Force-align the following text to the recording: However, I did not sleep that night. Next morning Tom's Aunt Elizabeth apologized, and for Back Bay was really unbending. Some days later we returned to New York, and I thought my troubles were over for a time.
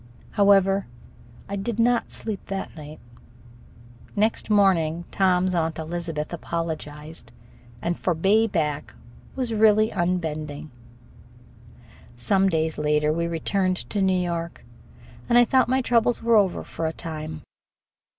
However, 0.31 0.87
I 1.47 1.55
did 1.55 1.77
not 1.77 2.09
sleep 2.09 2.43
that 2.47 2.75
night. 2.75 2.99
Next 4.15 4.49
morning 4.49 5.05
Tom's 5.11 5.53
Aunt 5.53 5.77
Elizabeth 5.77 6.33
apologized, 6.33 7.31
and 7.83 7.99
for 7.99 8.15
Back 8.15 8.41
Bay 8.51 8.81
was 9.35 9.53
really 9.53 9.91
unbending. 9.91 10.71
Some 12.17 12.49
days 12.49 12.79
later 12.79 13.13
we 13.13 13.27
returned 13.27 13.77
to 13.91 14.01
New 14.01 14.19
York, 14.19 14.65
and 15.29 15.37
I 15.37 15.45
thought 15.45 15.69
my 15.69 15.83
troubles 15.83 16.23
were 16.23 16.35
over 16.35 16.63
for 16.63 16.87
a 16.87 16.93
time. 16.93 17.43